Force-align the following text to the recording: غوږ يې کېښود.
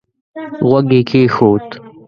غوږ 0.67 0.87
يې 0.95 1.01
کېښود. 1.09 1.65